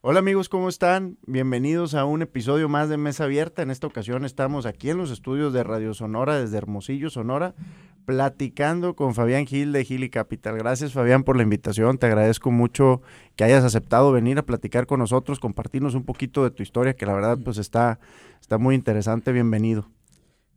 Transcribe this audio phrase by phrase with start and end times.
[0.00, 1.18] Hola amigos, ¿cómo están?
[1.26, 3.62] Bienvenidos a un episodio más de Mesa Abierta.
[3.62, 7.56] En esta ocasión estamos aquí en los estudios de Radio Sonora desde Hermosillo, Sonora,
[8.04, 10.56] platicando con Fabián Gil de Gil y Capital.
[10.56, 13.02] Gracias Fabián por la invitación, te agradezco mucho
[13.34, 17.04] que hayas aceptado venir a platicar con nosotros, compartirnos un poquito de tu historia, que
[17.04, 17.98] la verdad pues está,
[18.40, 19.32] está muy interesante.
[19.32, 19.90] Bienvenido.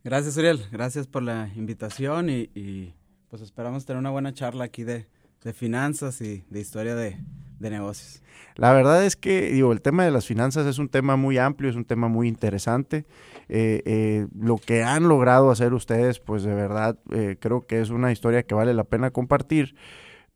[0.04, 2.94] Gracias Uriel, gracias por la invitación y,
[3.28, 5.08] pues esperamos tener una buena charla aquí de,
[5.44, 7.18] de finanzas y de historia de,
[7.58, 8.22] de negocios.
[8.56, 11.70] La verdad es que, digo, el tema de las finanzas es un tema muy amplio,
[11.70, 13.06] es un tema muy interesante.
[13.48, 17.90] Eh, eh, lo que han logrado hacer ustedes, pues de verdad, eh, creo que es
[17.90, 19.74] una historia que vale la pena compartir.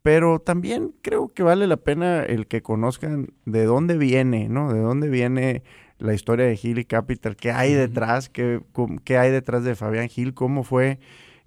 [0.02, 4.72] Pero también creo que vale la pena el que conozcan de dónde viene, ¿no?
[4.72, 5.64] De dónde viene
[5.98, 8.60] la historia de Gil y Capital, qué hay detrás, qué,
[9.04, 11.00] qué hay detrás de Fabián Gil, cómo fue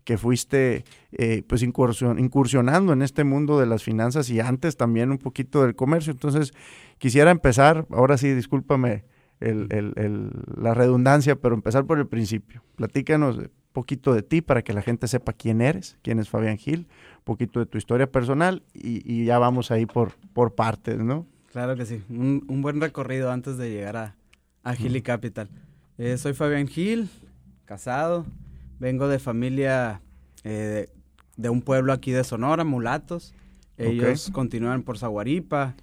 [0.03, 5.17] que fuiste eh, pues incursionando en este mundo de las finanzas y antes también un
[5.17, 6.11] poquito del comercio.
[6.11, 6.53] Entonces,
[6.97, 9.03] quisiera empezar, ahora sí, discúlpame
[9.39, 12.61] la redundancia, pero empezar por el principio.
[12.75, 16.57] Platícanos un poquito de ti para que la gente sepa quién eres, quién es Fabián
[16.57, 16.87] Gil,
[17.19, 21.25] un poquito de tu historia personal y, ya vamos ahí por, por partes, ¿no?
[21.51, 24.15] Claro que sí, un, buen recorrido antes de llegar a,
[24.63, 25.49] a Gil y Capital.
[25.97, 27.09] Eh, soy Fabián Gil,
[27.65, 28.25] casado,
[28.79, 30.01] Vengo de familia
[30.43, 30.89] eh,
[31.37, 33.33] de, un pueblo aquí de Sonora, mulatos.
[33.77, 35.75] Ellos continúan por Zaguaripa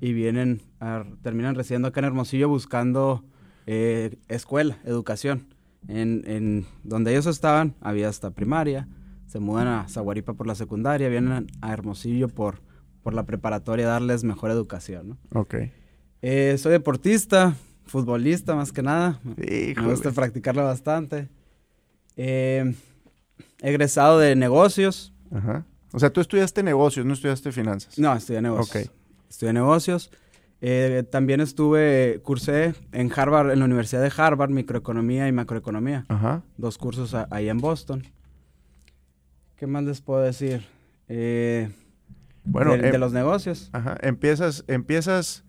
[0.00, 3.24] y vienen a, terminan residiendo acá en Hermosillo buscando
[3.66, 5.46] eh, escuela, educación.
[5.86, 8.88] En, en, donde ellos estaban había hasta primaria,
[9.26, 12.60] se mudan a Zaguaripa por la secundaria, vienen a Hermosillo por,
[13.02, 15.10] por la preparatoria darles mejor educación.
[15.10, 15.40] ¿no?
[15.40, 15.56] Ok.
[16.22, 19.20] Eh, soy deportista, futbolista más que nada.
[19.36, 21.28] Me gusta practicarlo bastante.
[22.16, 22.74] Eh,
[23.60, 25.12] egresado de negocios.
[25.32, 25.64] Ajá.
[25.92, 27.98] O sea, tú estudiaste negocios, no estudiaste finanzas.
[27.98, 28.86] No, estudié negocios.
[28.86, 28.92] Ok.
[29.30, 30.10] Estudié negocios.
[30.60, 36.04] Eh, también estuve, cursé en Harvard, en la Universidad de Harvard, microeconomía y macroeconomía.
[36.08, 36.42] Ajá.
[36.56, 38.02] Dos cursos ahí en Boston.
[39.56, 40.66] ¿Qué más les puedo decir?
[41.08, 41.70] Eh,
[42.44, 43.70] bueno, de, de, em, los negocios.
[43.72, 43.96] Ajá.
[44.00, 45.44] Empiezas, empiezas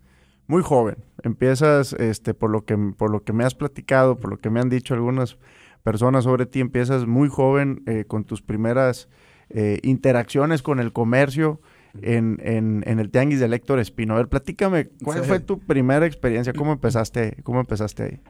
[0.46, 0.96] muy joven.
[1.22, 4.60] Empiezas, este, por lo que, por lo que me has platicado, por lo que me
[4.60, 5.38] han dicho algunas
[5.86, 9.08] personas sobre ti, empiezas muy joven eh, con tus primeras
[9.50, 11.60] eh, interacciones con el comercio
[12.02, 14.14] en, en, el Tianguis de Héctor Espino.
[14.14, 16.52] A ver, platícame, ¿cuál fue tu primera experiencia?
[16.54, 18.20] ¿Cómo empezaste, cómo empezaste ahí?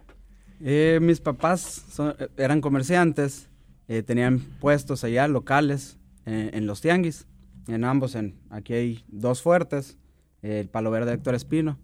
[0.60, 1.98] Eh, mis papás
[2.36, 3.48] eran comerciantes,
[4.04, 7.26] tenían puestos allá locales en los tianguis,
[7.68, 9.96] en ambos, en, aquí hay dos fuertes,
[10.42, 11.78] el Palo Verde de Héctor Espino.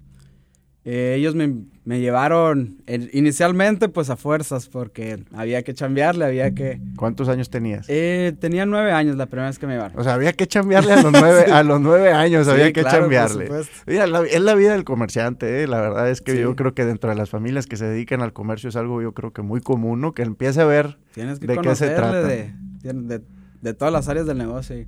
[0.85, 1.55] Eh, ellos me,
[1.85, 2.83] me llevaron
[3.13, 6.81] inicialmente pues a fuerzas porque había que chambearle, había que...
[6.97, 7.87] ¿Cuántos años tenías?
[7.89, 9.97] Eh, tenía nueve años la primera vez que me llevaron.
[9.99, 13.49] O sea, había que chambearle a los nueve, a los nueve años, había que chambearle.
[13.87, 15.69] Mira, es la vida del comerciante, ¿eh?
[15.69, 18.33] la verdad es que yo creo que dentro de las familias que se dedican al
[18.33, 20.15] comercio es algo yo creo que muy común, ¿no?
[20.15, 22.23] Que empiece a ver de qué se trata.
[22.23, 23.23] De, de,
[23.61, 24.85] de, todas las áreas del negocio.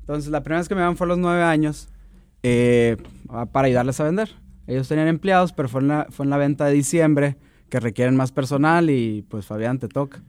[0.00, 1.88] Entonces, la primera vez que me llevaron fue a los nueve años
[2.42, 2.96] eh,
[3.52, 4.43] para ayudarles a vender.
[4.66, 7.36] Ellos tenían empleados, pero fue en la, fue en la venta de diciembre,
[7.68, 10.22] que requieren más personal y pues Fabián te toca.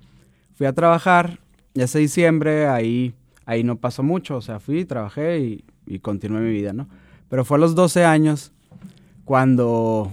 [0.56, 1.40] Fui a trabajar
[1.73, 3.13] y ese diciembre ahí,
[3.45, 6.88] ahí no pasó mucho, o sea, fui, trabajé y, y continué mi vida, ¿no?
[7.29, 8.51] Pero fue a los 12 años
[9.25, 10.12] cuando,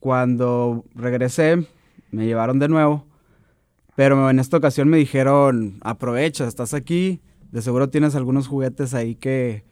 [0.00, 1.66] cuando regresé,
[2.10, 3.06] me llevaron de nuevo,
[3.94, 7.20] pero en esta ocasión me dijeron, aprovecha, estás aquí,
[7.50, 9.64] de seguro tienes algunos juguetes ahí que,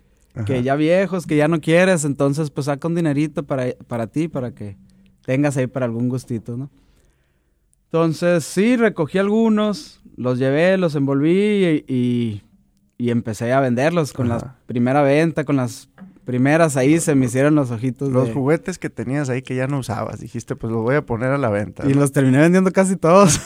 [0.44, 4.28] que ya viejos, que ya no quieres, entonces pues saca un dinerito para, para ti,
[4.28, 4.76] para que
[5.24, 6.70] tengas ahí para algún gustito, ¿no?
[7.86, 12.42] Entonces sí, recogí algunos, los llevé, los envolví y,
[12.98, 15.88] y, empecé a venderlos con la primera venta, con las
[16.26, 18.10] primeras ahí se me hicieron los ojitos.
[18.10, 21.30] Los juguetes que tenías ahí que ya no usabas, dijiste, pues los voy a poner
[21.30, 21.88] a la venta.
[21.88, 23.40] Y los terminé vendiendo casi todos.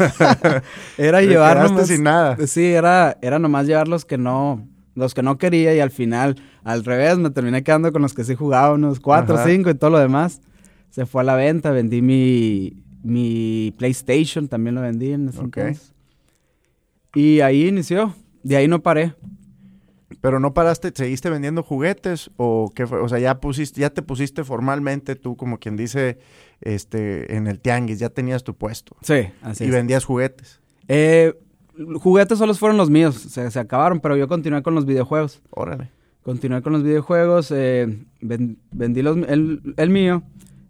[0.99, 1.87] era llevarlos.
[1.87, 2.37] sin nada.
[2.47, 4.67] Sí, era, era nomás llevarlos que no,
[5.01, 8.23] los que no quería y al final, al revés, me terminé quedando con los que
[8.25, 10.41] sí jugaba, unos cuatro o cinco y todo lo demás.
[10.91, 15.93] Se fue a la venta, vendí mi, mi PlayStation, también lo vendí en ese entonces.
[17.15, 19.15] Y ahí inició, de ahí no paré.
[20.21, 24.03] Pero no paraste, seguiste vendiendo juguetes o qué fue, o sea, ya pusiste, ya te
[24.03, 26.19] pusiste formalmente tú como quien dice,
[26.61, 28.97] este, en el tianguis, ya tenías tu puesto.
[29.03, 30.61] Sí, así y vendías juguetes.
[30.89, 31.35] Eh,
[32.01, 35.41] juguetes solo fueron los míos, se, acabaron, pero yo continué con los videojuegos.
[35.51, 35.91] Órale.
[36.23, 40.23] Continué con los videojuegos, eh, vendí los, el, mío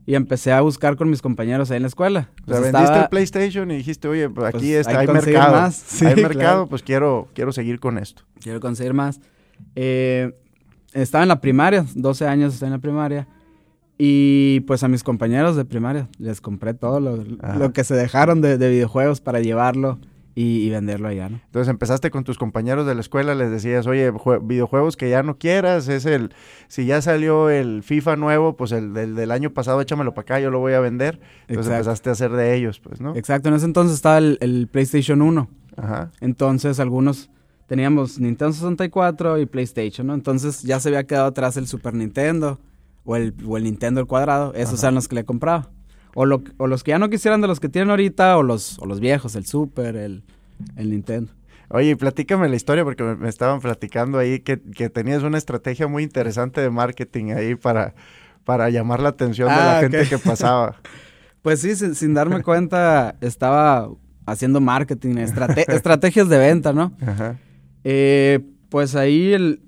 [0.06, 2.30] y empecé a buscar con mis compañeros ahí en la escuela.
[2.46, 5.52] O sea, vendiste el PlayStation y dijiste, oye, pues aquí pues está, hay, mercado.
[5.52, 6.02] Más.
[6.02, 8.22] hay mercado, pues quiero, quiero seguir con esto.
[8.40, 9.20] Quiero conseguir más.
[9.74, 10.32] Eh,
[10.92, 13.26] estaba en la primaria, 12 años estaba en la primaria.
[13.98, 18.40] Y pues a mis compañeros de primaria les compré todo lo, lo que se dejaron
[18.40, 19.98] de, de videojuegos para llevarlo
[20.42, 21.40] y, venderlo allá, ¿no?
[21.44, 24.10] Entonces empezaste con tus compañeros de la escuela, les decías, oye,
[24.42, 26.32] videojuegos que ya no quieras, es el,
[26.68, 30.50] si ya salió el FIFA nuevo, pues el del, año pasado échamelo para acá, yo
[30.50, 31.20] lo voy a vender.
[31.46, 33.14] Entonces empezaste a hacer de ellos, pues, ¿no?
[33.16, 35.48] Exacto, en ese entonces estaba el, PlayStation 1.
[35.76, 36.10] Ajá.
[36.20, 37.30] Entonces algunos
[37.66, 40.14] teníamos Nintendo 64 y PlayStation, ¿no?
[40.14, 42.58] Entonces ya se había quedado atrás el Super Nintendo
[43.04, 45.70] o el, o el Nintendo el cuadrado, esos eran los que le compraba.
[46.14, 48.78] O, lo, o los que ya no quisieran de los que tienen ahorita, o los,
[48.78, 50.22] o los viejos, el Super, el,
[50.76, 51.32] el Nintendo.
[51.68, 56.02] Oye, platícame la historia porque me, estaban platicando ahí que, que, tenías una estrategia muy
[56.02, 57.94] interesante de marketing ahí para,
[58.44, 60.76] para llamar la atención de la ah, gente que pasaba.
[61.42, 63.88] pues sí, sin, darme cuenta, estaba
[64.26, 65.16] haciendo marketing,
[65.68, 66.92] estrategias de venta, ¿no?
[67.00, 67.38] Ajá.
[67.84, 69.62] Eh, pues ahí el,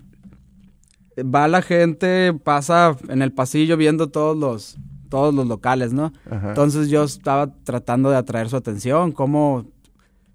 [1.19, 4.77] va la gente, pasa en el pasillo viendo todos los,
[5.13, 6.11] todos los locales, ¿no?
[6.31, 9.67] Entonces yo estaba tratando de atraer su atención, cómo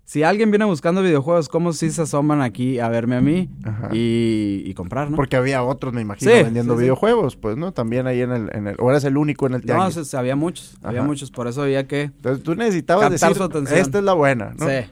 [0.04, 3.50] si alguien viene buscando videojuegos, cómo si se asoman aquí a verme a mí
[3.92, 5.16] y, comprar, ¿no?
[5.16, 7.72] Porque había otros, me imagino, vendiendo videojuegos, pues, ¿no?
[7.72, 10.14] También ahí en el, en el, o eras el único en el tianguis.
[10.14, 13.80] No, había muchos, había muchos, por eso había que Entonces tú necesitabas decir, su atención.
[13.80, 14.68] esta es la buena, ¿no?
[14.68, 14.86] Sí.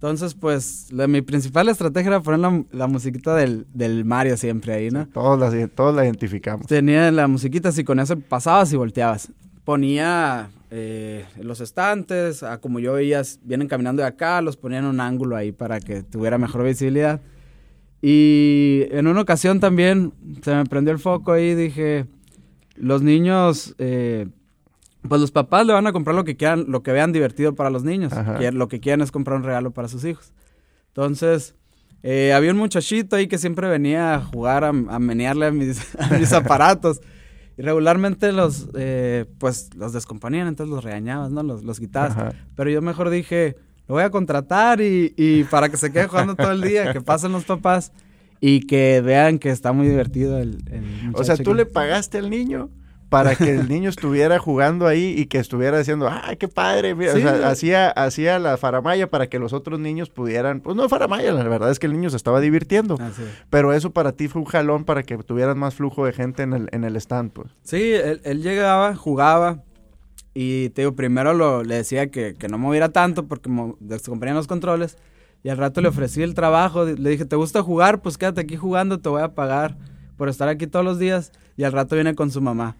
[0.00, 4.90] Entonces, pues, mi principal estrategia era poner la, la musiquita del, del, Mario siempre ahí,
[4.90, 5.06] ¿no?
[5.08, 6.66] todos, la, todos la identificamos.
[6.66, 9.30] Tenía la musiquita así, con eso pasabas y volteabas.
[9.62, 15.00] Ponía eh, los estantes, como yo veía, vienen caminando de acá, los ponían en un
[15.00, 17.20] ángulo ahí para que tuviera mejor visibilidad.
[18.00, 22.06] Y en una ocasión también se me prendió el foco ahí y dije,
[22.74, 23.74] los niños...
[23.76, 24.28] Eh,
[25.08, 27.70] pues los papás le van a comprar lo que quieran, lo que vean divertido para
[27.70, 28.12] los niños.
[28.52, 30.32] lo que quieran es comprar un regalo para sus hijos.
[30.88, 31.54] Entonces,
[32.02, 37.00] eh, había un muchachito ahí que siempre venía a jugar, a, menearle a mis, aparatos.
[37.56, 41.42] Y regularmente los, eh, pues, los descomponían, entonces los regañabas, ¿no?
[41.42, 42.34] Los, los quitabas.
[42.54, 43.56] Pero yo mejor dije,
[43.86, 47.00] lo voy a contratar y, y para que se quede jugando todo el día, que
[47.00, 47.92] pasen los papás
[48.40, 52.30] y que vean que está muy divertido el, el O sea, ¿tú le pagaste al
[52.30, 52.70] niño?
[53.10, 56.94] Para que el niño estuviera jugando ahí y que estuviera diciendo, ¡ay, qué padre!
[56.94, 61.32] o sea, hacía, hacía la faramaya para que los otros niños pudieran, pues no faramaya,
[61.32, 62.96] la verdad es que el niño se estaba divirtiendo.
[62.98, 63.10] Ah,
[63.50, 66.54] pero eso para ti fue un jalón para que tuvieran más flujo de gente en
[66.54, 67.50] el, en el stand, pues.
[67.62, 69.64] Sí, él, llegaba, jugaba,
[70.32, 74.46] y te digo, primero lo, le decía que, que no moviera tanto porque descomponían los
[74.46, 74.96] controles.
[75.42, 78.02] Y al rato le ofrecí el trabajo, le dije, ¿te gusta jugar?
[78.02, 79.78] Pues quédate aquí jugando, te voy a pagar
[80.18, 81.32] por estar aquí todos los días.
[81.56, 82.76] Y al rato viene con su mamá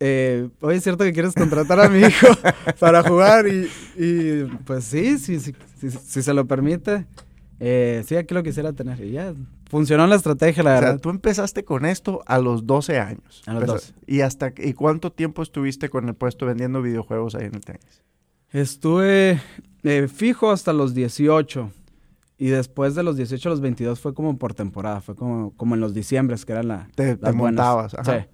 [0.00, 2.26] eh, oye, es cierto que quieres contratar a mi hijo
[2.78, 5.54] para jugar y, pues sí, sí, sí,
[5.90, 7.06] si se lo permite,
[7.60, 9.00] eh, sí, aquí lo quisiera tener.
[9.00, 9.34] Y ya,
[9.70, 10.90] funcionó la estrategia, la verdad.
[10.90, 13.42] Sea, tú empezaste con esto a los 12 años.
[13.46, 13.94] A los 12.
[14.06, 18.02] ¿Y, hasta, ¿Y cuánto tiempo estuviste con el puesto vendiendo videojuegos ahí en el tenis?
[18.50, 19.40] Estuve
[19.82, 21.70] eh, fijo hasta los 18.
[22.36, 25.76] Y después de los 18 a los 22 fue como por temporada, fue como, como
[25.76, 27.94] en los diciembres, que eran la, te, te montabas.
[27.94, 28.20] Ajá.
[28.20, 28.26] Sí.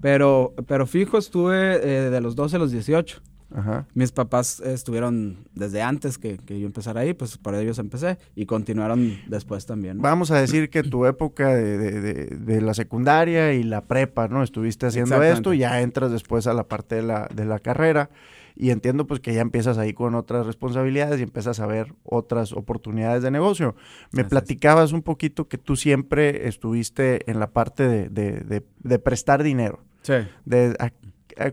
[0.00, 3.20] Pero, pero fijo estuve eh, de los 12 a los 18.
[3.54, 3.86] Ajá.
[3.92, 8.46] Mis papás estuvieron desde antes que, que, yo empezara ahí, pues por ellos empecé y
[8.46, 10.00] continuaron después también.
[10.00, 14.42] Vamos a decir que tu época de, de, de, la secundaria y la prepa, ¿no?
[14.42, 18.08] Estuviste haciendo esto, ya entras después a la parte de la, de la carrera
[18.54, 22.52] y entiendo pues que ya empiezas ahí con otras responsabilidades y empiezas a ver otras
[22.52, 23.74] oportunidades de negocio.
[24.10, 29.42] Me platicabas un poquito que tú siempre estuviste en la parte de, de, de, prestar
[29.42, 29.84] dinero.
[30.02, 30.14] Sí.
[30.44, 30.76] De,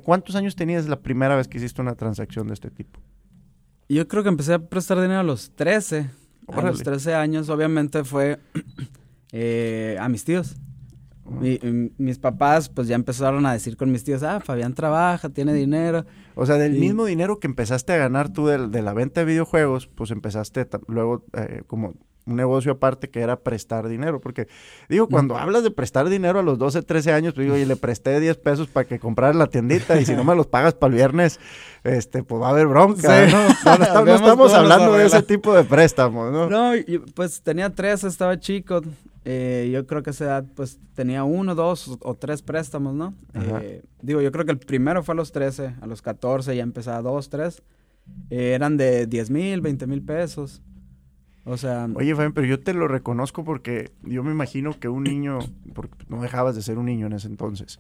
[0.04, 3.00] ¿Cuántos años tenías la primera vez que hiciste una transacción de este tipo?
[3.88, 6.10] Yo creo que empecé a prestar dinero a los 13.
[6.48, 8.40] A los 13 años, obviamente fue
[9.32, 10.58] eh, a mis tíos
[11.30, 16.06] mis papás pues ya empezaron a decir con mis tíos, ah, Fabián trabaja, tiene dinero.
[16.36, 19.88] O sea, del mismo dinero que empezaste a ganar tú de, la venta de videojuegos,
[19.88, 21.96] pues empezaste luego eh, como
[22.30, 24.22] un negocio aparte que era prestar dinero.
[24.22, 24.48] Porque,
[24.88, 27.76] digo, cuando hablas de prestar dinero a los 12, 13 años, pues digo, y le
[27.76, 30.92] presté 10 pesos para que comprara la tiendita y si no me los pagas para
[30.92, 31.40] el viernes,
[31.84, 33.48] este, pues va a haber bronca, ¿no?
[34.06, 36.50] No, estamos hablando de ese tipo de préstamos, ¿no?
[36.50, 36.72] No,
[37.16, 38.82] pues tenía tres, estaba chico.
[39.32, 43.14] Eh, yo creo que a esa edad, pues tenía uno, dos o, tres préstamos, ¿no?
[43.36, 46.64] Eh, digo, yo creo que el primero fue a los 13, a los 14 ya
[46.64, 47.62] empezaba dos, tres.
[48.32, 50.64] Eh, eran de 10 mil, 20 mil pesos.
[51.46, 51.88] O sea...
[51.94, 55.38] Oye, Fabián, pero yo te lo reconozco porque yo me imagino que un niño,
[55.76, 57.80] porque no dejabas de ser un niño en ese entonces,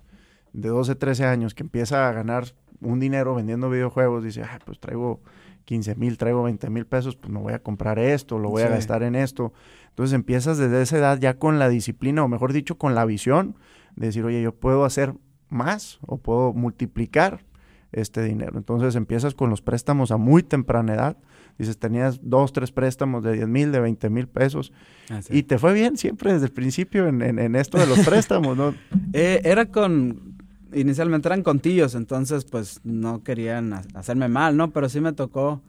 [0.54, 2.46] de 12, 13 años, que empieza a ganar
[2.80, 5.20] un dinero vendiendo videojuegos, dice, ah, pues traigo
[5.66, 8.70] 15 mil, traigo 20 mil pesos, pues me voy a comprar esto, lo voy a
[8.70, 9.52] gastar en esto.
[9.90, 13.56] Entonces empiezas desde esa edad ya con la disciplina, o mejor dicho, con la visión
[13.96, 15.14] de decir, oye, yo puedo hacer
[15.50, 17.44] más o puedo multiplicar
[17.92, 18.58] este dinero.
[18.58, 21.18] Entonces empiezas con los préstamos a muy temprana edad.
[21.58, 24.72] Dices, tenías dos, tres préstamos de 10 mil, de 20 mil pesos.
[25.10, 25.38] Ah, sí.
[25.40, 28.56] Y te fue bien siempre desde el principio en, en- en esto de los préstamos,
[28.56, 28.74] ¿no?
[29.12, 30.38] Eh, era con...
[30.72, 34.72] Inicialmente eran contillos, entonces pues no querían ha- hacerme mal, ¿no?
[34.72, 35.62] Pero sí me tocó...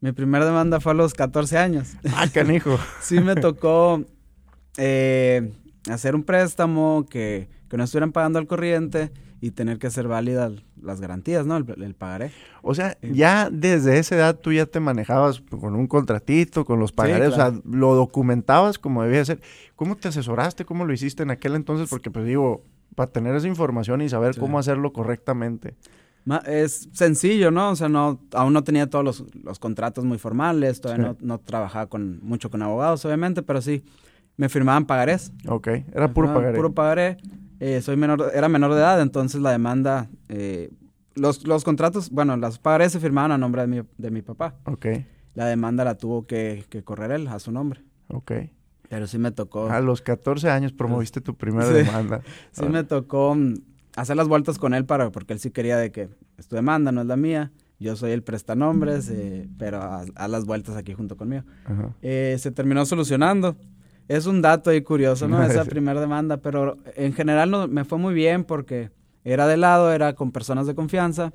[0.00, 1.94] Mi primera demanda fue a los 14 años.
[2.14, 2.78] Ah, canijo.
[3.00, 4.04] sí me tocó
[4.76, 5.52] eh,
[5.90, 10.52] hacer un préstamo que, que no estuvieran pagando al corriente y tener que hacer válidas
[10.82, 11.56] las garantías, ¿no?
[11.56, 12.32] El, el pagaré.
[12.62, 16.92] O sea, ya desde esa edad tú ya te manejabas con un contratito, con los
[16.92, 17.50] pagarés, claro.
[17.50, 19.40] o sea, lo documentabas como debía ser.
[19.76, 20.64] ¿Cómo te asesoraste?
[20.64, 21.88] ¿Cómo lo hiciste en aquel entonces?
[21.88, 22.64] Porque pues digo,
[22.96, 24.40] para tener esa información y saber Sí.
[24.40, 25.74] cómo hacerlo correctamente.
[26.46, 27.70] Es sencillo, ¿no?
[27.70, 31.16] O sea, no, aún no tenía todos los, los contratos muy formales, todavía Sí.
[31.20, 33.84] no, no trabajaba con, mucho con abogados, obviamente, pero sí,
[34.36, 35.32] me firmaban pagarés.
[35.48, 36.56] Ok, era puro pagaré.
[36.56, 37.16] Puro pagaré.
[37.60, 40.70] Eh, soy menor, era menor de edad, entonces la demanda, eh,
[41.14, 44.54] los, los contratos, bueno, las pagarés se firmaban a nombre de mi, de mi papá.
[44.64, 44.86] Ok,
[45.34, 47.82] La demanda la tuvo que, que correr él a su nombre.
[48.08, 48.32] ok.
[48.90, 51.74] Pero sí me tocó, A los 14 años promoviste tu primera Sí.
[51.74, 52.22] demanda.
[52.52, 53.54] sí me tocó mm,
[54.00, 56.92] hacer las vueltas con él para, porque él sí quería de que es tu demanda,
[56.92, 57.50] no es la mía.
[57.80, 61.44] Yo soy el prestanombres, eh, pero haz, haz las vueltas aquí junto conmigo.
[61.64, 61.94] Ajá.
[62.02, 63.56] Eh, se terminó solucionando.
[64.08, 65.42] Es un dato ahí curioso, ¿no?
[65.42, 68.90] Esa primera demanda, pero en general no, me fue muy bien porque
[69.24, 71.32] era de lado, era con personas de confianza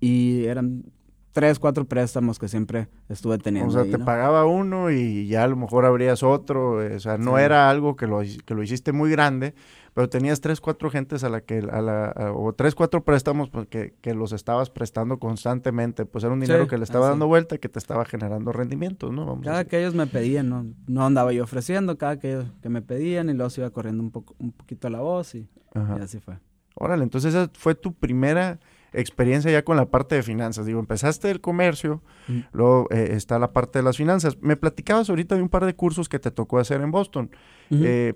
[0.00, 0.84] y eran
[1.32, 3.68] tres, cuatro préstamos que siempre estuve teniendo.
[3.70, 6.78] O sea, ahí, te pagaba uno y ya a lo mejor abrías otro.
[6.94, 7.42] O sea, no Sí.
[7.42, 9.54] era algo que lo, que lo hiciste muy grande,
[9.94, 13.48] pero tenías tres, cuatro gentes a la que, a la, a- o tres, cuatro préstamos
[13.50, 16.04] pues, que, que los estabas prestando constantemente.
[16.06, 17.12] Pues era un dinero Sí, que le estaba así.
[17.12, 19.26] dando vuelta y que te estaba generando rendimientos, ¿no?
[19.26, 22.82] Vamos Cada que ellos me pedían, no, no andaba yo ofreciendo, cada que, que me
[22.82, 26.18] pedían y luego se iba corriendo un, poco, un poquito la voz y, y así
[26.20, 26.38] fue.
[26.74, 28.58] Órale, entonces esa fue tu primera
[28.92, 30.66] experiencia ya con la parte de finanzas.
[30.66, 32.38] Digo, empezaste el comercio, Mm.
[32.52, 34.36] luego eh, está la parte de las finanzas.
[34.40, 37.30] Me platicabas ahorita de un par de cursos que te tocó hacer en Boston.
[37.70, 38.14] Eh,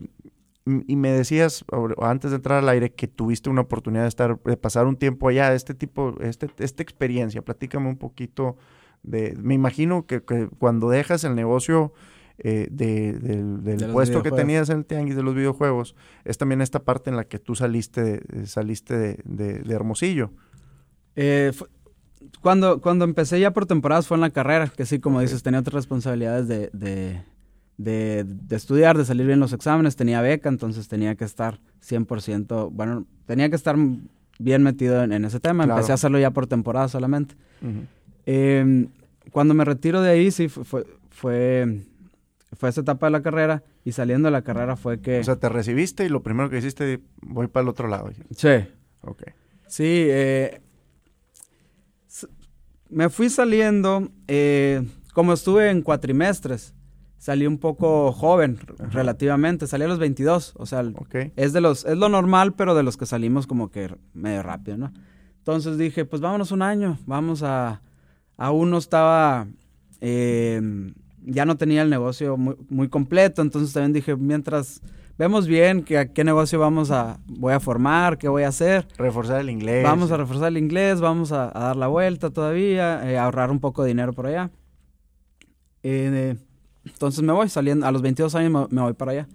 [0.87, 1.63] y me decías
[2.01, 5.29] antes de entrar al aire que tuviste una oportunidad de estar, de pasar un tiempo
[5.29, 7.43] allá, este tipo, este, esta experiencia.
[7.43, 8.57] Platícame un poquito
[9.03, 9.37] de.
[9.43, 11.93] Me imagino que, que cuando dejas el negocio
[12.39, 16.63] eh, de- del, del puesto que tenías en el tianguis de los videojuegos, es también
[16.63, 20.31] esta parte en la que tú saliste, saliste de, de- de Hermosillo.
[21.17, 21.53] Eh,
[22.41, 25.61] cuando, cuando empecé ya por temporadas fue en la carrera, que sí, como dices, tenía
[25.61, 27.23] otras responsabilidades de, de,
[27.79, 32.71] de- de estudiar, de salir bien los exámenes, tenía beca, entonces tenía que estar 100%,
[32.71, 33.77] bueno, tenía que estar
[34.39, 35.79] bien metido en, en ese tema, Claro.
[35.79, 37.35] empecé a hacerlo ya por temporada solamente.
[38.27, 38.87] Eh,
[39.31, 40.65] cuando me retiro de ahí, sí, fue,
[41.11, 41.83] fue,
[42.57, 45.21] fue, esa etapa de la carrera, y saliendo de la carrera fue que...
[45.21, 48.11] O sea, te recibiste y lo primero que hiciste, voy para el otro lado.
[48.35, 48.49] sí,
[49.03, 49.23] Ok.
[49.67, 50.61] Sí, eh,
[52.95, 56.75] me fui saliendo, eh, como estuve en cuatrimestres,
[57.19, 58.89] salí un poco joven Ajá.
[58.91, 60.85] relativamente, salí a los 22, o sea,
[61.37, 64.77] es de los, es lo normal, pero de los que salimos como que medio rápido,
[64.77, 64.93] ¿no?
[65.39, 67.83] Entonces dije, pues vámonos un año, vamos a,
[68.37, 69.49] aún no estaba,
[70.01, 70.63] eh,
[71.23, 74.81] ya no tenía el negocio muy, muy completo, entonces también dije, mientras
[75.19, 78.87] vemos bien que a qué negocio vamos a, voy a formar, qué voy a hacer,
[78.97, 79.85] Reforzar el inglés.
[79.85, 83.61] Vamos a reforzar el inglés, vamos a, a dar la vuelta todavía, eh, ahorrar un
[83.61, 84.51] poco de dinero por allá.
[85.83, 86.37] Eh,
[86.85, 89.29] entonces me voy saliendo, a los 22 años me, me voy para allá.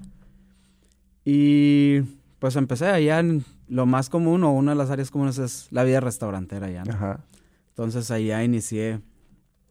[1.25, 2.01] Y
[2.39, 5.83] pues empecé allá en lo más común o una de las áreas comunes es la
[5.83, 6.83] vida restaurantera allá.
[6.83, 6.93] ¿no?
[6.93, 7.25] Ajá.
[7.69, 9.01] Entonces allá inicié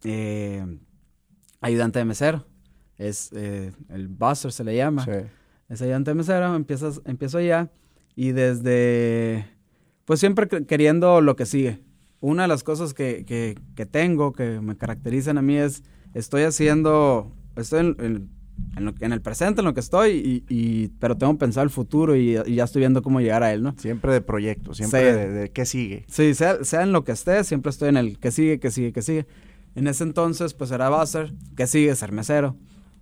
[0.04, 0.64] eh,
[1.60, 2.44] ayudante de mesero.
[2.96, 5.04] Es el busser se le llama.
[5.04, 5.28] Sí.
[5.68, 7.70] Es ayudante de mesero, empiezas, empiezo allá
[8.16, 9.44] y desde,
[10.04, 11.80] pues siempre que- queriendo lo que sigue.
[12.20, 15.82] Una de las cosas que, que, que tengo, que me caracterizan a mí es,
[16.14, 18.38] estoy haciendo, estoy en, en-
[18.76, 21.70] en lo en el presente, en lo que estoy, y, y- pero tengo pensado el
[21.70, 23.74] futuro y, y ya estoy viendo cómo llegar a él, ¿no?
[23.78, 26.04] Siempre de proyecto, siempre de, de qué sigue.
[26.08, 28.92] Sí, sea, sea en lo que esté, siempre estoy en el que sigue, que sigue,
[28.92, 29.26] que sigue.
[29.76, 32.56] En ese entonces, pues era buzzer, que sigue, ser mesero.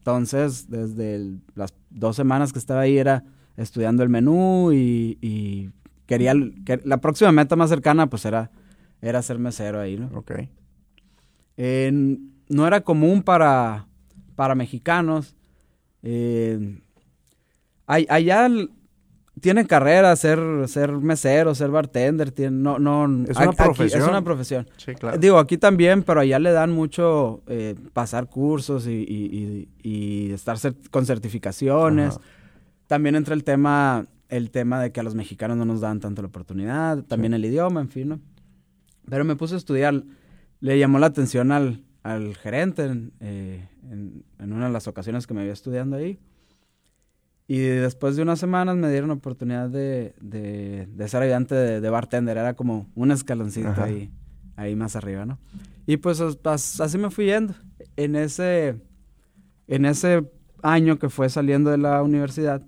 [0.06, 3.24] Entonces, desde el- las dos semanas que estaba ahí era
[3.56, 5.70] estudiando el menú y, y
[6.06, 6.32] quería,
[6.64, 8.52] que la próxima meta más cercana, pues era,
[9.02, 10.08] era ser mesero ahí, ¿no?
[10.16, 10.30] Ok.
[11.56, 11.90] Eh,
[12.48, 13.88] no era común para,
[14.36, 15.34] para mexicanos.
[16.04, 16.80] Eh,
[17.88, 18.48] allá
[19.36, 20.38] l- tiene carrera ser,
[20.68, 22.30] ser mesero, ser bartender.
[22.32, 24.02] Tiene, no, no, Es una aquí- profesión.
[24.02, 24.68] es una profesión.
[24.76, 25.18] Sí, claro.
[25.18, 30.32] Digo, aquí también, pero allá le dan mucho eh, pasar cursos y, y- y- y
[30.32, 30.56] estar
[30.90, 32.16] con certificaciones.
[32.16, 32.20] Ajá.
[32.86, 36.20] También entra el tema el tema de que a los mexicanos no nos dan tanto
[36.20, 38.20] la oportunidad, también el idioma, en fin, ¿no?
[39.08, 40.02] Pero me puse a estudiar,
[40.58, 42.90] le llamó la atención al, al gerente
[43.20, 46.18] eh, en, en, una de las ocasiones que me había estudiando ahí.
[47.48, 51.80] Y después de unas semanas me dieron la oportunidad de, de, de ser ayudante de,
[51.80, 52.36] de, bartender.
[52.36, 54.10] Era como un escaloncito ahí,
[54.56, 55.38] ahí más arriba, ¿no?
[55.86, 57.54] Y pues así me fui yendo.
[57.96, 58.80] En ese,
[59.68, 60.28] en ese
[60.62, 62.62] año que fue saliendo de la universidad,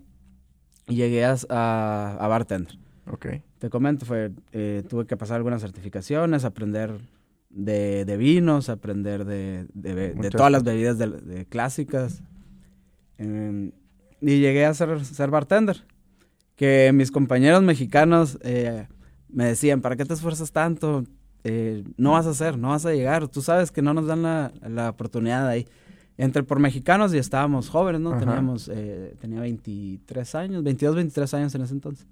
[0.86, 2.78] llegué a, a, a bartender.
[3.10, 3.26] Ok.
[3.58, 7.00] Te comento, fue, eh, tuve que pasar algunas certificaciones, aprender
[7.50, 12.22] de, de vinos, aprender de, de, de todas las bebidas de, clásicas.
[13.18, 13.72] Eh,
[14.20, 15.84] y llegué a ser, ser bartender.
[16.56, 18.88] Que mis compañeros mexicanos eh,
[19.28, 21.04] me decían, ¿para qué te esfuerzas tanto?
[21.44, 23.28] Eh, no vas a hacer, no vas a llegar.
[23.28, 25.66] Tú sabes que no nos dan la, la oportunidad ahí.
[26.16, 28.18] Entre por mexicanos y estábamos jóvenes, ¿no?
[28.18, 32.08] Teníamos, eh, tenía 23 años, 22, 23 años en ese entonces.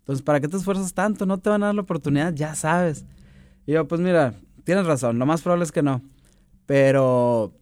[0.00, 1.24] Entonces, ¿para qué te esfuerzas tanto?
[1.24, 3.06] No te van a dar la oportunidad, ya sabes.
[3.66, 6.02] Y yo, pues mira, tienes razón, lo más probable es que no.
[6.66, 7.54] Pero,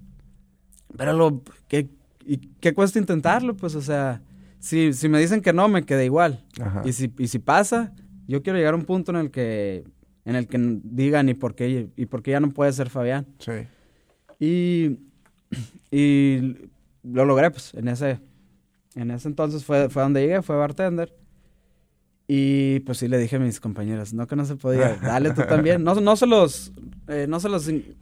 [0.97, 1.89] pero lo que,
[2.27, 3.57] ¿y qué cuesta intentarlo?
[3.57, 4.21] Pues, o sea,
[4.59, 6.45] si, si me dicen que no, me queda igual.
[6.85, 7.93] Y si, y si pasa,
[8.27, 9.85] yo quiero llegar a un punto en el que,
[10.25, 13.27] en el que digan y por qué, y por qué ya no puede ser Fabián.
[13.39, 13.53] Sí.
[14.39, 14.99] Y,
[15.91, 16.71] y
[17.03, 18.19] lo logré, pues, en ese,
[18.95, 21.15] en ese entonces fue, fue donde llegué, fue bartender.
[22.29, 25.43] Y pues sí le dije a mis compañeros, no que no se podía, dale tú
[25.49, 25.85] también.
[25.85, 26.73] No, no se los,
[27.07, 27.97] eh, no se los eh,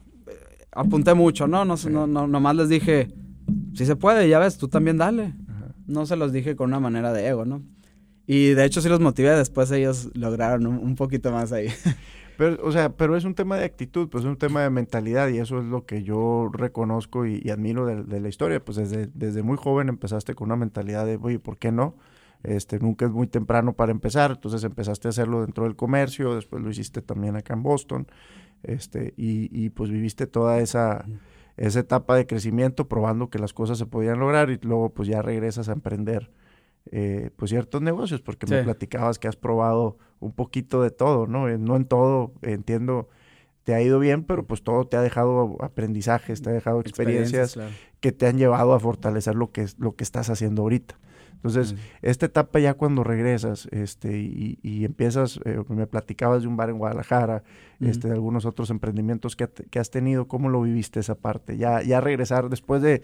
[0.71, 1.63] apunté mucho, ¿no?
[1.63, 1.89] No, sí.
[1.89, 3.13] no, no, nomás les dije,
[3.75, 5.33] si se puede, ya ves, tú también dale.
[5.47, 5.75] Ajá.
[5.87, 7.61] No se los dije con una manera de ego, ¿no?
[8.27, 11.67] Y de hecho sí los motivé, después ellos lograron un, un poquito más ahí.
[12.37, 15.29] Pero, o sea, pero es un tema de actitud, pues es un tema de mentalidad
[15.29, 18.59] y eso es lo que yo reconozco y, y admiro de, de, la historia.
[18.59, 21.95] Pues desde, desde muy joven empezaste con una mentalidad de, oye, ¿por qué no?
[22.43, 26.61] Este, nunca es muy temprano para empezar, entonces empezaste a hacerlo dentro del comercio, después
[26.61, 28.07] lo hiciste también acá en Boston,
[28.63, 31.05] este, y, y pues viviste toda esa,
[31.57, 35.21] esa etapa de crecimiento probando que las cosas se podían lograr y luego pues ya
[35.21, 36.31] regresas a emprender
[36.91, 38.53] eh, pues ciertos negocios, porque sí.
[38.53, 41.49] me platicabas que has probado un poquito de todo, ¿no?
[41.49, 43.09] Eh, no en todo, entiendo,
[43.63, 47.49] te ha ido bien, pero pues todo te ha dejado aprendizajes, te ha dejado experiencias,
[47.49, 47.99] experiencias claro.
[47.99, 50.99] que te han llevado a fortalecer lo que, lo que estás haciendo ahorita.
[51.45, 51.99] Entonces, uh -huh.
[52.01, 56.71] esta etapa ya cuando regresas este, y, y empiezas, eh, me platicabas de un bar
[56.71, 57.43] en Guadalajara,
[57.79, 57.89] uh -huh.
[57.89, 61.57] este, de algunos otros emprendimientos que, que, has tenido, ¿cómo lo viviste esa parte?
[61.57, 63.03] Ya, ya regresar después de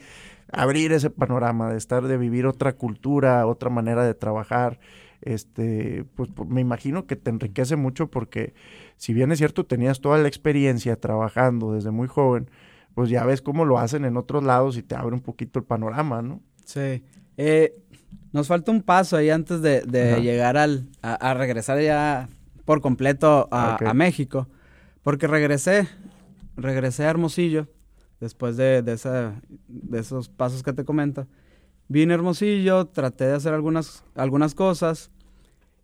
[0.52, 4.80] abrir ese panorama, de estar, de vivir otra cultura, otra manera de trabajar,
[5.22, 8.56] este, pues, pues me imagino que te enriquece mucho porque
[8.98, 12.50] si bien es cierto, tenías toda la experiencia trabajando desde muy joven,
[12.96, 15.66] pues ya ves cómo lo hacen en otros lados y te abre un poquito el
[15.66, 16.42] panorama, ¿no?
[16.66, 17.04] Sí.
[17.38, 17.76] Eh,
[18.32, 22.30] nos falta un paso ahí antes de, de llegar al, a, a, regresar ya
[22.66, 23.88] por completo a, okay.
[23.88, 24.48] a, México,
[25.04, 25.88] porque regresé,
[26.56, 27.68] regresé a Hermosillo
[28.20, 31.28] después de, de, esa, de esos pasos que te comento.
[31.88, 35.12] Vine a Hermosillo, traté de hacer algunas, algunas cosas,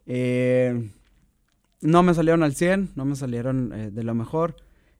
[0.05, 0.89] eh,
[1.81, 4.55] no me salieron al 100, no me salieron eh, de lo mejor,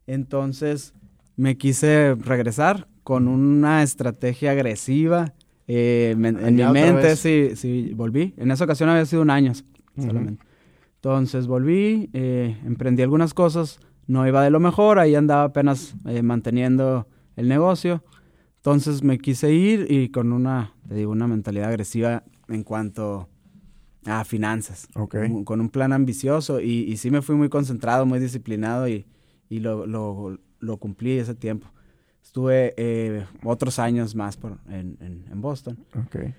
[0.05, 0.93] entonces
[1.37, 5.33] me quise regresar con una estrategia agresiva,
[5.67, 8.33] eh, me, en mi mente sí, sí, volví.
[8.37, 9.53] En esa ocasión había sido un año
[9.97, 10.43] solamente.
[10.43, 10.95] Uh -huh.
[10.95, 16.23] Entonces volví, eh, emprendí algunas cosas, no iba de lo mejor, ahí andaba apenas eh,
[16.23, 18.03] manteniendo el negocio.
[18.57, 23.29] Entonces me quise ir y con una, te digo, una mentalidad agresiva en cuanto
[24.05, 24.87] a finanzas.
[24.95, 25.29] Okay.
[25.29, 29.05] Con, con, un plan ambicioso y, y, sí me fui muy concentrado, muy disciplinado y,
[29.49, 31.67] y lo, lo, lo cumplí ese tiempo.
[32.27, 35.77] Estuve eh, otros años más por, en, en, en, Boston.
[36.07, 36.35] Okay.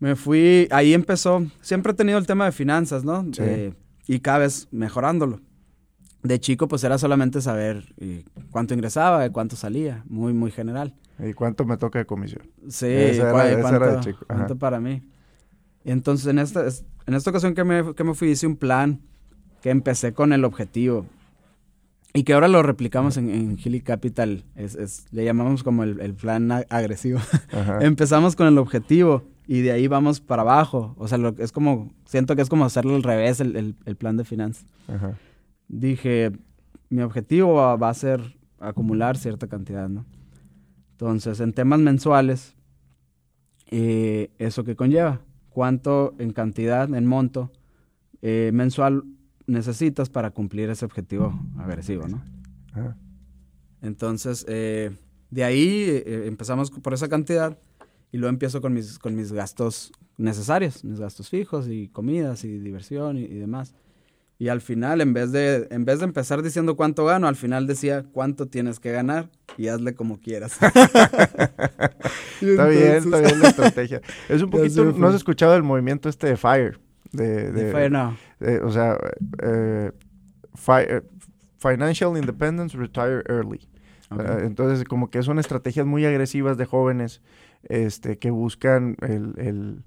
[0.00, 3.22] Me fui, ahí empezó, siempre he tenido el tema de finanzas, ¿no?
[3.32, 3.42] Sí.
[3.42, 3.74] Eh,
[4.08, 5.40] y cada vez mejorándolo.
[6.24, 10.92] De chico, pues era solamente saber eh, cuánto ingresaba, cuánto salía, muy, muy general.
[11.20, 12.42] ¿Y cuánto me toca de comisión?
[12.68, 14.26] Sí, esa era, esa cuánto, era de chico.
[14.26, 15.02] cuánto para mí.
[15.84, 16.66] Y entonces, en esta,
[17.06, 19.00] en esta ocasión que me, que me fui, hice un plan
[19.62, 21.06] que empecé con el objetivo
[22.14, 26.00] y que ahora lo replicamos en, en Gili Capital, es, es, le llamamos como el,
[26.00, 27.20] el plan agresivo.
[27.80, 30.94] Empezamos con el objetivo y de ahí vamos para abajo.
[30.98, 33.96] O sea, lo, es como, siento que es como hacerlo al revés, el, el, el
[33.96, 34.66] plan de finanzas.
[35.68, 36.32] Dije,
[36.88, 40.06] mi objetivo va, va, a ser acumular cierta cantidad, ¿no?
[40.92, 42.56] Entonces, en temas mensuales,
[43.70, 45.20] eh, ¿eso qué conlleva?
[45.50, 47.52] ¿Cuánto en cantidad, en monto
[48.22, 49.04] eh, mensual
[49.48, 52.22] necesitas para cumplir ese objetivo agresivo, ¿no?
[53.82, 54.92] Entonces, eh,
[55.30, 57.58] de ahí eh, empezamos por esa cantidad
[58.12, 62.58] y luego empiezo con mis, con mis gastos necesarios, mis gastos fijos y comidas y
[62.58, 63.74] diversión y, y demás.
[64.40, 67.66] Y al final, en vez, de, en vez de empezar diciendo cuánto gano, al final
[67.66, 70.58] decía cuánto tienes que ganar y hazle como quieras.
[72.40, 74.00] está bien, está bien la estrategia.
[74.28, 76.87] Es un poquito, ¿no has escuchado el movimiento este de FIRE?
[77.12, 78.16] De, de, FIRE, no.
[78.64, 78.98] o sea,
[79.42, 79.92] eh,
[80.54, 81.04] fire,
[81.58, 83.68] Financial Independence, Retire Early.
[84.10, 87.20] Ah, entonces, como que son estrategias muy agresivas de jóvenes
[87.62, 89.82] este, que buscan el, el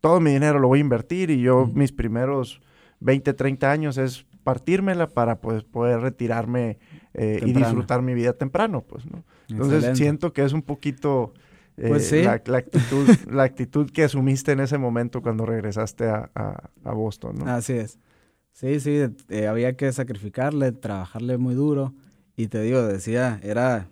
[0.00, 2.60] todo mi dinero lo voy a invertir y yo mis primeros
[3.00, 6.78] 20, 30 años es partírmela para pues, poder retirarme
[7.14, 9.24] eh, y disfrutar mi vida temprano, pues, ¿no?
[9.48, 11.32] Entonces siento que es un poquito
[11.76, 16.92] eh, pues la, actitud, la actitud que asumiste en ese momento cuando regresaste a, a,
[16.92, 17.50] Boston, ¿no?
[17.50, 17.98] Así es.
[18.52, 21.92] Sí, sí, eh, había que sacrificarle, trabajarle muy duro.
[22.36, 23.88] Y te digo, decía, era,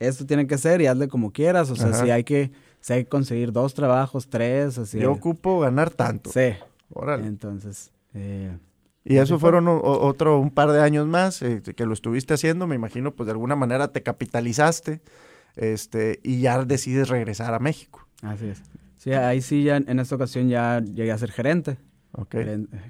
[0.00, 1.70] esto tiene que ser y hazle como quieras.
[1.70, 4.98] O sea, si hay que, si hay que conseguir dos trabajos, tres, así.
[4.98, 6.30] Yo ocupo ganar tanto.
[6.30, 6.54] Sí.
[6.92, 7.26] Órale.
[7.26, 8.56] Entonces, eh,
[9.04, 12.76] y eso fueron otro, un par de años más eh, que lo estuviste haciendo, me
[12.76, 15.00] imagino, pues de alguna manera te capitalizaste
[15.56, 18.06] este, y ya decides regresar a México.
[18.22, 18.62] Así es.
[18.96, 21.76] Sí, ahí sí, ya en esta ocasión ya llegué a ser gerente.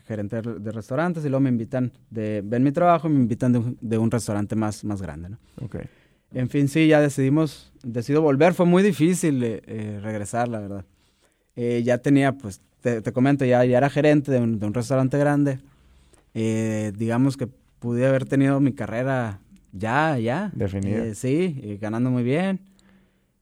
[0.07, 3.59] Gerente de restaurantes y luego me invitan, de, ven mi trabajo y me invitan de
[3.61, 5.39] un, de un restaurante más, más grande, ¿no?
[5.65, 5.83] Okay.
[6.35, 8.55] En fin, sí, ya decidimos, decido volver.
[8.55, 10.85] Fue muy difícil eh, eh, regresar, la verdad.
[11.55, 15.19] Eh, ya tenía, pues, te, comento, ya, ya era gerente de un, de un restaurante
[15.19, 15.61] grande.
[16.35, 17.49] digamos que
[17.79, 19.41] pude haber tenido mi carrera
[19.73, 20.51] ya, ya.
[20.55, 21.15] Definida.
[21.15, 22.61] sí, ganando muy bien.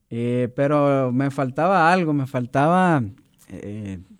[0.09, 3.03] pero me faltaba algo, me faltaba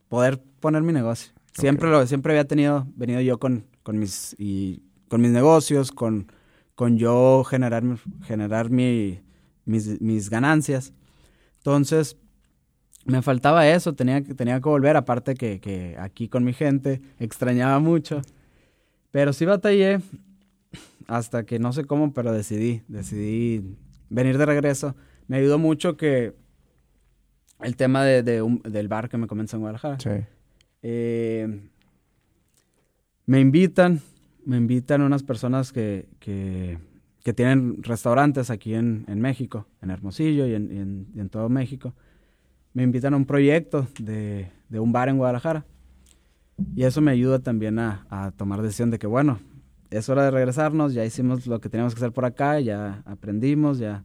[0.09, 1.33] poder poner mi negocio.
[1.53, 6.31] Siempre, lo, siempre había tenido, venido yo con, con, mis, y, con mis negocios, con,
[6.75, 7.83] con yo generar,
[8.23, 9.21] generar mi,
[9.65, 10.93] mis, mis ganancias.
[11.59, 12.17] Entonces,
[13.05, 17.79] me faltaba eso, tenía, tenía que volver, aparte que, que, aquí con mi gente extrañaba
[17.79, 18.23] mucho.
[19.11, 20.01] Pero sí batallé
[21.11, 23.77] hasta que no sé cómo, pero decidí, decidí
[24.11, 24.95] venir de regreso.
[25.27, 26.37] Me ayudó mucho que
[27.61, 29.99] el tema de, del bar que me comenzó en Guadalajara.
[29.99, 30.25] Sí.
[30.83, 31.69] Eh,
[33.27, 34.01] me invitan,
[34.47, 36.79] me invitan unas personas que, que,
[37.35, 41.93] tienen restaurantes aquí en, México, en Hermosillo y en, todo México.
[42.73, 45.67] Me invitan a un proyecto de, un bar en Guadalajara.
[46.77, 49.41] Y eso me ayuda también a, a, tomar decisión de que, bueno,
[49.91, 53.79] es hora de regresarnos, ya hicimos lo que teníamos que hacer por acá, ya aprendimos,
[53.79, 54.05] ya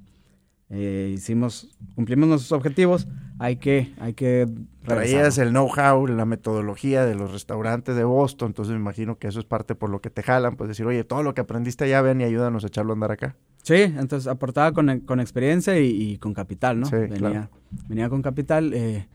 [0.69, 4.47] eh, hicimos, cumplimos nuestros objetivos, hay que, hay que
[4.83, 9.39] Traías el know-how, la metodología de los restaurantes de Boston, entonces me imagino que eso
[9.39, 12.01] es parte por lo que te jalan, pues decir, oye, todo lo que aprendiste allá,
[12.01, 13.35] ven y ayúdanos a echarlo a andar acá.
[13.63, 16.89] Sí, entonces aportaba con, con experiencia y, con capital, ¿no?
[16.89, 17.49] venía,
[17.87, 19.07] venía con capital eh,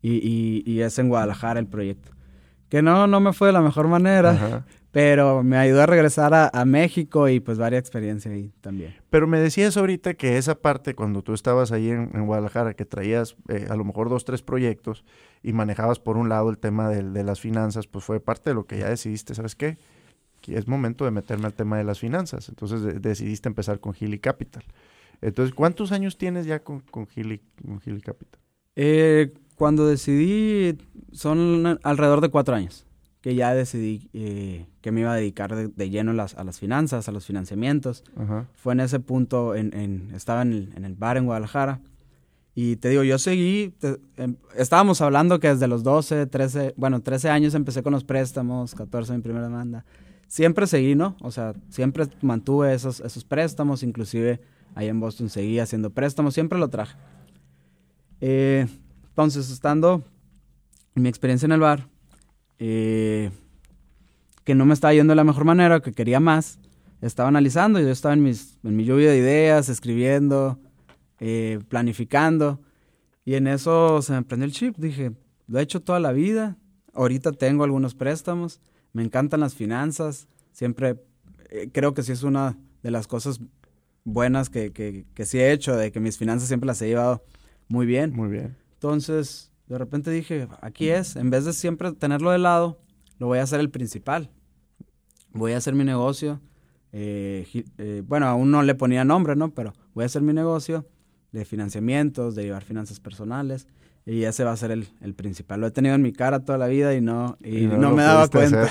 [0.00, 2.12] y, y, es en Guadalajara el proyecto.
[2.68, 4.64] Que no, no me fue de la mejor manera,
[4.96, 8.96] pero me ayudó a regresar a, México y pues varias experiencias ahí también.
[9.10, 13.36] Pero me decías ahorita que esa parte, cuando tú estabas ahí en, Guadalajara, que traías
[13.48, 15.04] eh, a lo mejor dos, tres proyectos
[15.42, 18.64] y manejabas por un lado el tema de, las finanzas, pues fue parte de lo
[18.64, 19.76] que ya decidiste, ¿sabes qué?
[20.40, 22.48] Que es momento de meterme al tema de las finanzas.
[22.48, 24.64] Entonces decidiste empezar con Gili Capital.
[25.20, 27.42] Entonces, ¿cuántos años tienes ya con, con, Gili,
[28.02, 28.40] Capital?
[28.76, 30.78] Eh, cuando decidí,
[31.12, 32.85] son alrededor de cuatro años
[33.26, 37.10] que ya decidí eh, que me iba a dedicar de, lleno a las finanzas, a
[37.10, 38.04] los financiamientos.
[38.54, 41.80] Fue en ese punto, en, estaba en el, bar en Guadalajara.
[42.54, 43.74] Y te digo, yo seguí,
[44.16, 48.76] em, estábamos hablando que desde los 12, 13, bueno, 13 años empecé con los préstamos,
[48.76, 49.84] 14 mi primera demanda.
[50.28, 51.16] Siempre seguí, ¿no?
[51.20, 54.40] O sea, siempre mantuve esos, esos préstamos, inclusive
[54.76, 56.96] ahí en Boston seguí haciendo préstamos, siempre lo traje.
[58.20, 58.68] Eh,
[59.08, 60.04] entonces, estando
[60.94, 61.88] en mi experiencia en el bar,
[62.58, 63.30] eh,
[64.44, 66.58] que no me estaba yendo de la mejor manera, que quería más.
[67.02, 70.58] Estaba analizando yo estaba en, mis, en mi lluvia de ideas, escribiendo,
[71.20, 72.60] eh, planificando.
[73.24, 74.76] Y en eso se me prendió el chip.
[74.76, 75.12] Dije,
[75.46, 76.56] lo he hecho toda la vida.
[76.94, 78.60] Ahorita tengo algunos préstamos.
[78.92, 80.28] Me encantan las finanzas.
[80.52, 80.96] Siempre
[81.50, 83.40] eh, creo que sí es una de las cosas
[84.04, 87.24] buenas que, que, que sí he hecho, de que mis finanzas siempre las he llevado
[87.68, 88.12] muy bien.
[88.14, 88.56] Muy bien.
[88.74, 92.78] Entonces, de repente dije, aquí es, en vez de siempre tenerlo de lado,
[93.18, 94.30] lo voy a hacer el principal.
[95.32, 96.40] Voy a hacer mi negocio.
[96.92, 97.46] Eh,
[97.78, 99.50] eh, bueno, aún no le ponía nombre, ¿no?
[99.50, 100.86] Pero voy a hacer mi negocio
[101.32, 103.66] de financiamientos, de llevar finanzas personales.
[104.08, 105.60] Y ese va a ser el, el, principal.
[105.60, 108.28] Lo he tenido en mi cara toda la vida y no, y, no, me daba
[108.28, 108.68] cuenta.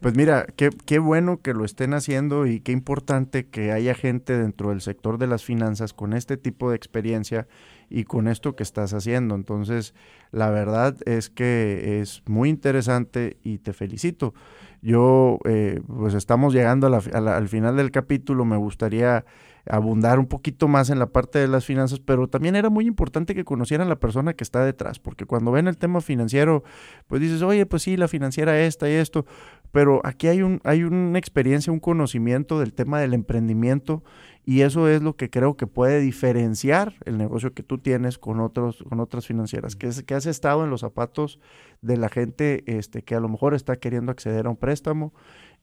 [0.00, 4.38] Pues mira, qué, qué bueno que lo estén haciendo y qué importante que haya gente
[4.38, 7.48] dentro del sector de las finanzas con este tipo de experiencia
[7.90, 9.34] y con esto que estás haciendo.
[9.34, 9.94] Entonces,
[10.30, 14.34] la verdad es que es muy interesante y te felicito.
[14.80, 19.24] Yo, eh, pues estamos llegando al final del capítulo, me gustaría
[19.68, 23.34] abundar un poquito más en la parte de las finanzas, pero también era muy importante
[23.34, 26.62] que conocieran la persona que está detrás, porque cuando ven el tema financiero,
[27.06, 29.26] pues dices, oye, pues sí, la financiera esta y esto,
[29.70, 34.02] pero aquí hay, un, hay una experiencia, un conocimiento del tema del emprendimiento
[34.48, 38.40] y eso es lo que creo que puede diferenciar el negocio que tú tienes con,
[38.40, 41.38] otros, con otras financieras, que, es, que has estado en los zapatos
[41.82, 45.12] de la gente este, que a lo mejor está queriendo acceder a un préstamo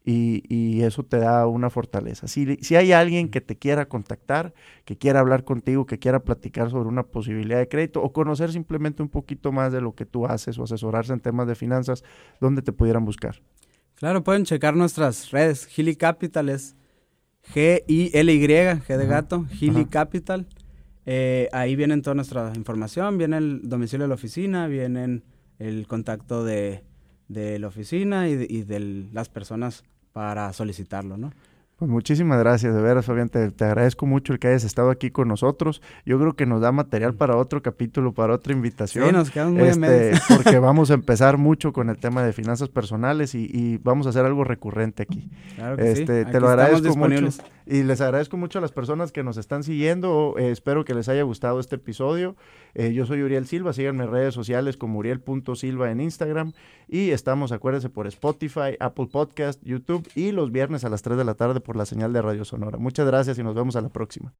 [0.03, 2.27] y, eso te da una fortaleza.
[2.27, 6.69] Si, si hay alguien que te quiera contactar, que quiera hablar contigo, que quiera platicar
[6.69, 10.27] sobre una posibilidad de crédito o conocer simplemente un poquito más de lo que tú
[10.27, 12.03] haces o asesorarse en temas de finanzas,
[12.39, 13.41] ¿dónde te pudieran buscar?
[13.95, 15.65] Claro, pueden checar nuestras redes.
[15.65, 16.75] Gili Capital es
[17.53, 20.47] G-I-L-Y, G de gato, Gili Capital.
[21.05, 25.21] Eh, ahí vienen toda nuestra información, viene el domicilio de la oficina, viene
[25.59, 26.83] el contacto de,
[27.27, 31.31] de la oficina y de, y de las personas para solicitarlo, ¿no?
[31.77, 33.27] Pues muchísimas gracias, de veras, Fabián.
[33.27, 35.81] Te, agradezco mucho el que hayas estado aquí con nosotros.
[36.05, 39.07] Yo creo que nos da material para otro capítulo, para otra invitación.
[39.07, 42.69] Sí, nos quedamos muy este, Porque vamos a empezar mucho con el tema de finanzas
[42.69, 45.29] personales y, vamos a hacer algo recurrente aquí.
[45.55, 46.31] Claro que este, sí.
[46.31, 47.27] Te lo agradezco mucho.
[47.67, 50.35] Y les agradezco mucho a las personas que nos están siguiendo.
[50.37, 52.35] Eh, espero que les haya gustado este episodio.
[52.75, 53.73] Eh, yo soy Uriel Silva.
[53.73, 56.53] Síganme en redes sociales como Uriel.silva en Instagram.
[56.87, 61.23] Y estamos, acuérdense, por Spotify, Apple Podcast, YouTube y los viernes a las 3 de
[61.23, 62.77] la tarde por la señal de Radio Sonora.
[62.77, 64.33] Muchas gracias y nos vemos a la próxima.